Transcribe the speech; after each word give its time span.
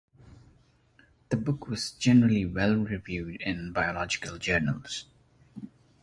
The 1.29 1.37
book 1.37 1.67
was 1.67 1.91
generally 1.91 2.43
well 2.43 2.75
reviewed 2.75 3.39
in 3.39 3.71
biological 3.71 4.39
journals. 4.39 5.05